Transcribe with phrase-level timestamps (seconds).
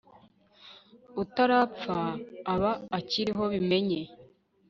[1.23, 1.97] utarapfa
[2.53, 4.01] aba akiriho bimenye